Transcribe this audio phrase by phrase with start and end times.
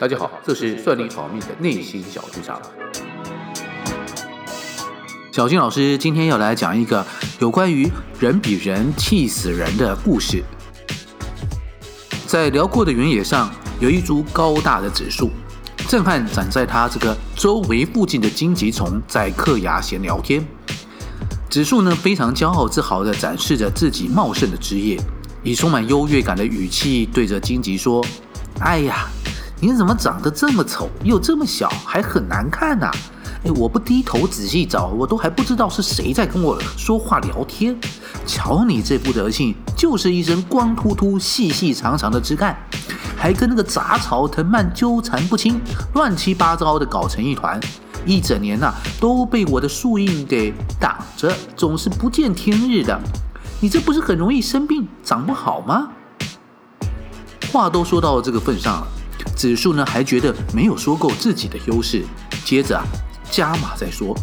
[0.00, 2.60] 大家好，这是算你好命的内心小剧场。
[5.30, 7.06] 小金老师今天要来讲一个
[7.38, 7.88] 有关于
[8.18, 10.42] 人比人气死人的故事。
[12.26, 15.30] 在辽阔的原野上，有一株高大的紫树，
[15.88, 20.44] 正和长在它这个周围附近的荆棘丛在嗑牙闲聊天。
[21.48, 25.00] 紫树呢，非常骄傲自豪地展示着自己茂盛的枝叶，
[25.44, 28.04] 以充满优越感的语气对着荆棘说
[28.58, 29.06] ：“哎呀，
[29.60, 32.90] 你怎么长得这么丑，又这么小，还很难看呐？
[33.44, 37.78] 哎，我不低头仔细找，我都还不知道是谁在跟我说话聊天。
[38.26, 42.56] 瞧你这副德行，就是一身光秃秃、细细长长的枝干，
[43.16, 45.60] 还跟那个杂草藤蔓纠缠不清，
[45.94, 47.60] 乱七八糟的搞成一团。”
[48.06, 53.00] 一整年呐、都被我的树荫给挡着，总是不见天日的。
[53.60, 55.88] 你这不是很容易生病、长不好吗？
[57.50, 58.86] 话都说到这个份上了，
[59.34, 62.04] 紫树呢还觉得没有说够自己的优势，
[62.44, 62.84] 接着啊
[63.30, 64.16] 加码再说。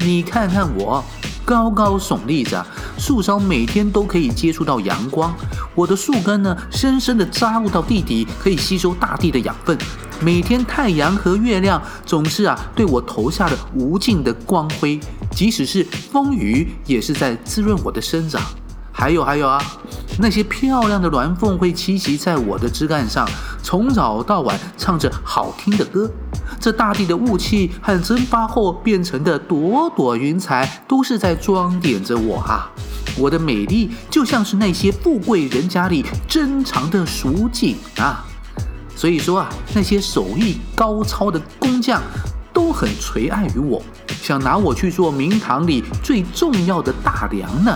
[0.00, 1.02] 你看看我，
[1.44, 2.64] 高高耸立着，
[2.98, 5.34] 树梢每天都可以接触到阳光，
[5.74, 9.76] 我的树根呢深深地扎入到地底，可以吸收大地的养分。
[10.20, 14.98] 每天太阳和月亮总是啊对我投下了无尽的光辉，
[15.30, 18.42] 即使是风雨也是在滋润我的生长。
[18.98, 19.62] 还有还有啊，
[20.18, 23.24] 那些漂亮的鸾凤会栖息在我的枝干上，
[23.62, 26.10] 从早到晚唱着好听的歌。
[26.58, 32.68] 这大地的雾气和蒸发后变成的朵朵云彩，都是在装点着我啊！
[33.16, 38.24] 我的美丽就像是那些富贵人家里珍藏的蜀锦啊！
[38.96, 42.02] 所以说啊，那些手艺高超的工匠
[42.52, 43.80] 都很垂爱于我，
[44.20, 47.72] 想拿我去做明堂里最重要的大梁呢。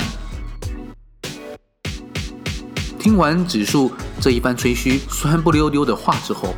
[3.03, 6.55] 听完紫树这一番吹嘘、酸不溜溜的话之后，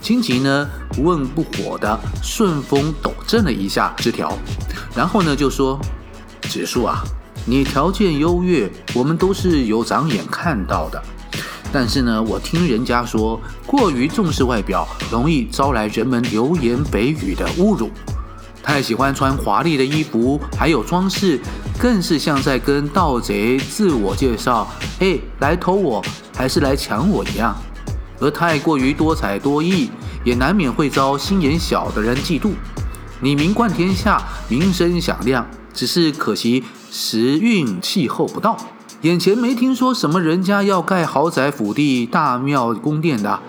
[0.00, 4.32] 荆棘呢不温不火的顺风抖震了一下枝条，
[4.94, 5.76] 然后呢就说
[6.48, 7.02] ：“紫树啊，
[7.44, 11.02] 你条件优越，我们都是有长眼看到的。”
[11.72, 17.90] 但是呢，我听人家说，过于重视外表，容易招来人们流言蜚语的侮辱。
[18.68, 21.40] 太喜欢穿华丽的衣服，还有装饰，
[21.78, 24.68] 更是像在跟盗贼自我介绍
[25.00, 26.04] ：“哎，来偷我，
[26.36, 27.56] 还是来抢我一样。”
[28.20, 29.90] 而太过于多才多艺，
[30.22, 32.50] 也难免会遭心眼小的人嫉妒。
[33.22, 38.54] 你名冠天下，名声响亮，只是可惜时运气候不到。
[39.00, 43.40] 眼前没听说什么人家要盖豪宅、府邸、大庙、宫殿的，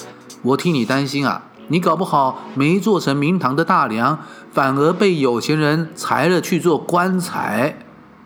[0.44, 1.44] 我替你担心啊！
[1.72, 4.18] 你搞不好没做成明堂的大梁，
[4.52, 7.78] 反而被有钱人裁了去做棺材，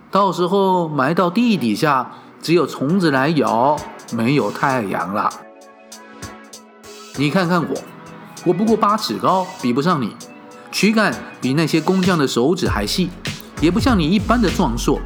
[0.10, 2.10] 到时候埋到地底下，
[2.42, 3.76] 只有虫子来咬，
[4.14, 5.30] 没有太阳了。
[7.18, 7.76] 你看看我，
[8.46, 10.08] 我不过八尺高，比不上你；
[10.72, 13.10] 躯干比那些工匠的手指还细，
[13.60, 15.00] 也不像你一般的壮硕。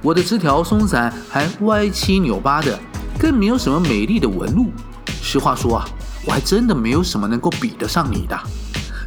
[0.00, 2.78] 我的枝条松散，还歪七扭八的，
[3.18, 4.66] 更没有什么美丽的纹路。
[5.06, 5.84] 实话说啊，
[6.26, 8.38] 我还真的没有什么能够比得上你的。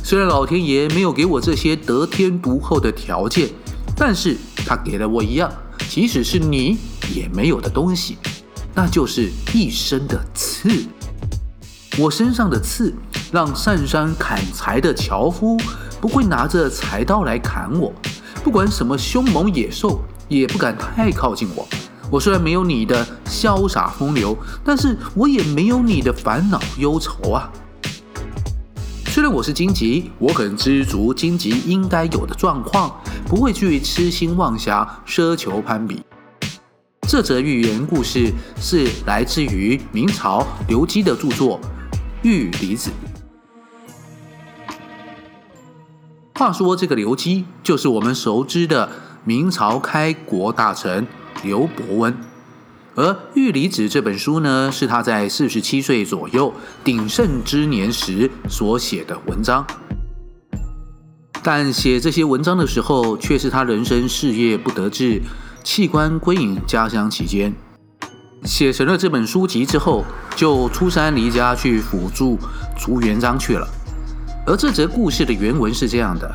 [0.03, 3.49] 虽然老天爷没有给我这些得天独厚的条件，
[3.95, 5.51] 但是他给了我一样，
[5.89, 6.77] 即使是你
[7.15, 8.17] 也没有的东西，
[8.73, 10.85] 那就是一身的刺。
[11.97, 12.93] 我身上的刺，
[13.31, 15.57] 让上山砍柴的樵夫
[16.01, 17.93] 不会拿着柴刀来砍我，
[18.43, 20.01] 不管什么凶猛野兽。
[20.29, 21.67] 也不敢太靠近我。
[22.09, 27.49] 我虽然没有你的潇洒风流，但是我也没有你的烦恼忧愁啊。
[29.05, 32.95] 虽然我是荆棘，我很知足荆棘应该有的状况，
[33.27, 36.01] 不会去痴心妄想、奢求攀比。
[37.07, 41.59] 这则寓言故事是来自于明朝刘基的著作
[42.23, 42.89] 《玉离子》。
[46.39, 48.89] 话说这个刘基，就是我们熟知的。
[49.25, 51.07] 明朝开国大臣
[51.43, 52.13] 刘伯温，
[52.95, 59.65] 而《玉离子》这本书呢，是他在四十七岁左右鼎盛之年时所写的文章。
[61.41, 65.21] 但写这些文章的时候，却是他人生事业不得志、
[65.63, 67.53] 弃官归隐家乡期间。
[68.43, 72.37] 写成了这本书籍之后，就出山离家去辅助
[72.77, 73.67] 朱元璋去了。
[74.45, 76.31] 而这则故事的原文是这样的：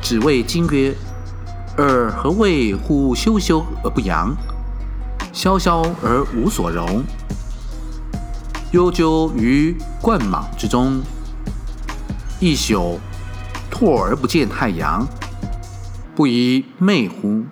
[0.00, 0.94] 子谓金曰。
[1.78, 4.36] 尔何谓乎修修而不扬，
[5.32, 7.02] 萧萧而无所容？
[8.72, 11.00] 悠鸠于灌莽之中，
[12.38, 13.00] 一宿
[13.70, 15.06] 拓而不见太阳，
[16.14, 17.44] 不亦寐乎？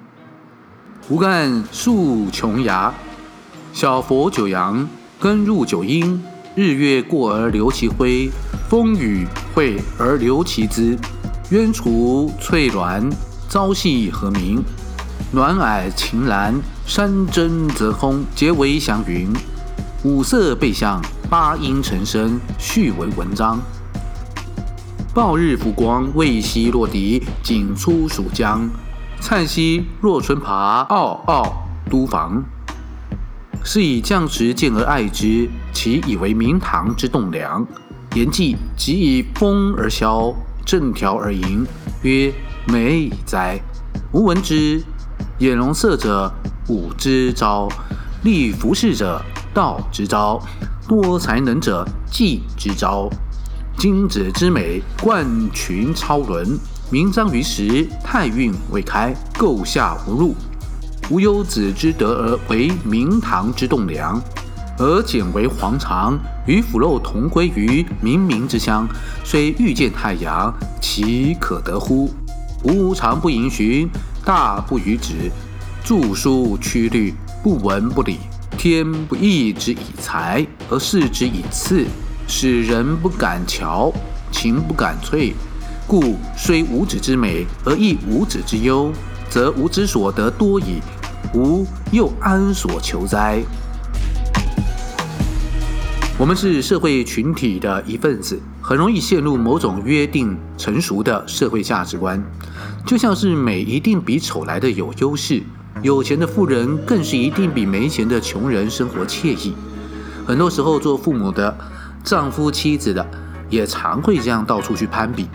[1.09, 2.93] 吾干树琼崖，
[3.73, 4.87] 小佛九阳，
[5.19, 6.23] 根入九阴，
[6.55, 8.31] 日月过而留其辉，
[8.69, 10.99] 风雨晦而留其姿。
[11.51, 13.11] 鸢雏翠峦，
[13.49, 14.63] 朝夕和鸣。
[15.33, 16.55] 暖霭晴岚，
[16.91, 19.33] 山珍则空，结为祥云。
[20.03, 21.01] 五色备相，
[21.31, 23.61] 八音成声，序为文章。
[25.15, 28.69] 暴日浮光，未夕落敌，仅出蜀江。
[29.21, 32.43] 灿兮若春爬，傲傲都房。
[33.63, 37.65] 是以将职见而爱之，其以为明堂之栋梁。
[38.17, 40.35] 言既即以风而萧。
[40.67, 41.65] 正条而盈，
[42.03, 42.33] 曰
[42.67, 43.61] 美哉！
[44.13, 44.83] 吾闻之，
[45.39, 46.33] 眼容色者，
[46.71, 47.69] 武之招；
[48.23, 49.21] 立服饰者，
[49.53, 50.41] 道之招；
[50.89, 53.11] 多才能者，技之招。
[53.77, 56.57] 今子之美，冠群超伦，
[56.89, 60.37] 名彰于时，太运未开，构下无入。
[61.11, 64.23] 吾忧子之德而为明堂之栋梁。
[64.79, 68.89] 而简为黄裳，与腐肉同归于冥冥之乡。
[69.25, 72.09] 虽欲见太阳，其可得乎？
[72.63, 73.91] 吾常不盈循，
[74.25, 75.31] 大不逾止，
[75.83, 78.19] 著书曲律，不文不理。
[78.57, 81.87] 天不义之以才，而释之以赐，
[82.29, 83.93] 使人不敢瞧，
[84.31, 85.33] 情不敢摧。
[85.87, 88.93] 故虽无子之美，而亦无子之忧，
[89.29, 90.81] 则吾之所得多矣。
[91.35, 93.41] 吾又安所求哉？
[96.19, 102.23] 我们是社会群体的一份子，很容易陷入某种约定成熟的社会价值观，
[102.87, 105.43] 就像是美一定比丑来的有优势，
[105.83, 109.55] 有钱的富人更是一定比没钱的穷人生活惬意。
[110.27, 111.57] 很多时候，做父母的、
[112.05, 113.07] 丈夫妻子的，
[113.49, 115.29] 也常会这样到处去攀比，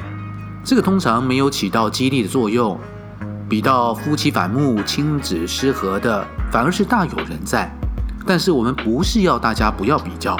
[0.63, 2.79] 这个通常没有起到激励的作用，
[3.49, 7.69] 比到夫妻反目、亲子失和的，反而是大有人在。
[8.25, 10.37] 但是我们不是要大家不要比较。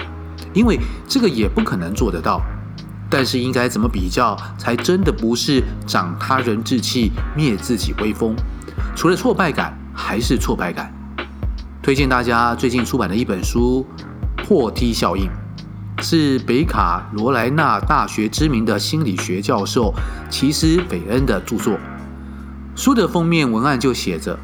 [0.54, 2.42] 因为这个也不可能做得到，
[3.10, 8.36] 但是应该怎么比较才真的不是长他人志气，灭自己威风？
[8.96, 10.94] 除了挫败感，还是挫败感。
[11.82, 13.86] 推荐大家最近出版的一本书
[14.44, 15.30] 《破梯效应》，
[16.04, 19.94] 是北卡罗来纳大学知名的心理学教授
[20.30, 21.78] 奇斯斐恩的著作。
[22.76, 24.38] 书的封面文案就写着：“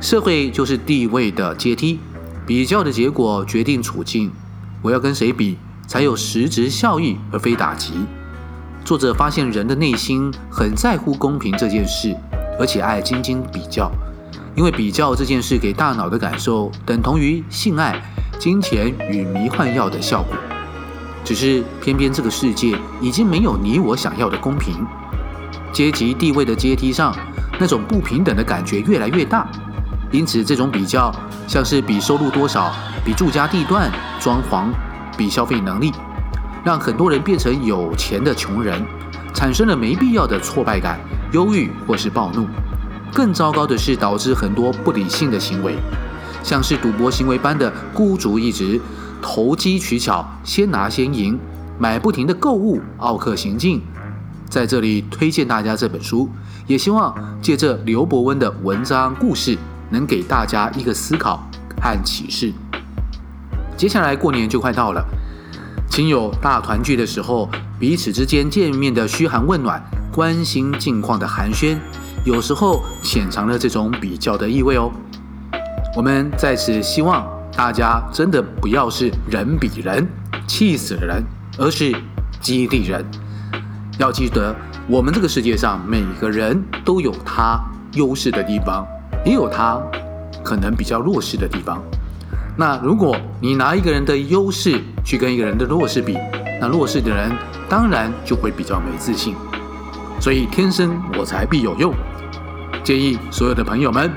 [0.00, 1.98] 社会就是地位的阶梯，
[2.46, 4.30] 比较的结果决定处境。”
[4.82, 7.92] 我要跟谁比才有实质效益，而非打击。
[8.84, 12.16] 作者发现人的内心很在乎公平这件事，
[12.58, 13.90] 而且爱斤斤比较，
[14.60, 17.98] 因为比较这件事给大脑的感受等同于性爱、
[18.38, 20.36] 金钱与迷幻药的效果。
[21.24, 24.86] 只是偏偏这个世界已经没有你我想要的公平，
[25.72, 27.16] 阶级地位的阶梯上
[27.58, 29.48] 那种不平等的感觉越来越大。
[30.12, 31.10] 因此，这种比较
[31.48, 32.70] 像是比收入多少、
[33.02, 33.90] 比住家地段、
[34.20, 34.66] 装潢、
[35.16, 35.90] 比消费能力，
[36.62, 38.84] 让很多人变成有钱的穷人，
[39.32, 41.00] 产生了没必要的挫败感、
[41.32, 42.46] 忧郁或是暴怒。
[43.12, 45.76] 更糟糕的是，导致很多不理性的行为，
[46.42, 48.80] 像是赌博行为般的孤注一掷、
[49.20, 51.38] 投机取巧、先拿先赢、
[51.78, 53.80] 买不停的购物、奥克行径。
[54.48, 56.28] 在这里推荐大家这本书，
[56.66, 59.58] 也希望借着刘伯温的文章故事。
[59.92, 61.44] 能给大家一个思考
[61.82, 62.52] 和启示。
[63.76, 65.04] 接下来过年就快到了，
[65.90, 71.76] 亲友大团聚的时候，彼此之间见面的嘘寒问暖、关心近况的寒暄，
[72.24, 74.90] 有时候潜藏了这种比较的意味哦。
[75.96, 80.06] 我们在此希望大家真的不要是人比人，
[80.46, 81.22] 气死人，
[81.58, 81.94] 而是
[82.40, 83.04] 激励人。
[83.98, 84.54] 要记得，
[84.86, 87.58] 我们这个世界上每个人都有他
[87.94, 88.86] 优势的地方。
[89.22, 89.78] 也有他
[90.42, 91.82] 可能比较弱势的地方。
[92.56, 96.16] 那如果你拿一个人的优势去跟一个人的弱势比，
[96.58, 97.30] 那弱势的人
[97.68, 99.34] 当然就会比较没自信。
[100.18, 101.92] 所以天生我材必有用，
[102.82, 104.10] 建议所有的朋友们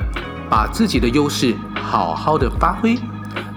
[0.50, 2.98] 把自己的优势好好的发挥，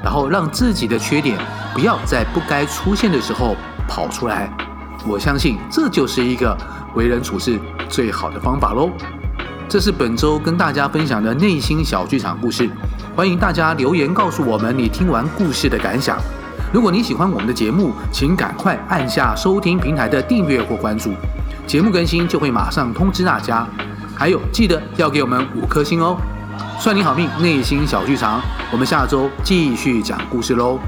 [0.03, 1.39] 然后让自己的缺点
[1.73, 3.57] 不要在不该出现的时候
[3.89, 4.51] 跑出来。
[5.07, 6.57] 我相信这就是一个
[6.95, 7.59] 为人处事
[7.89, 8.91] 最好的方法喽。
[9.69, 12.71] 这是本周跟大家分享的内心小剧场故事，
[13.15, 16.19] 欢迎大家留言告诉我们你听完故事的感想。
[16.73, 21.13] 如果你喜欢我们的节目，请赶快按下收听平台的订阅或关注，
[21.67, 23.67] 节目更新就会马上通知大家。
[24.19, 26.17] 还有，记得要给我们五颗星哦！
[26.81, 28.41] 算你好命，内心小剧场，
[28.73, 30.81] 我们下周继续讲故事喽。